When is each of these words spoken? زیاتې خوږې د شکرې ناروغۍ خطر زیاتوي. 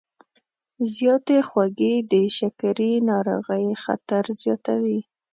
زیاتې 0.93 1.37
خوږې 1.47 1.95
د 2.11 2.13
شکرې 2.37 2.91
ناروغۍ 3.09 3.67
خطر 3.83 4.23
زیاتوي. 4.41 4.99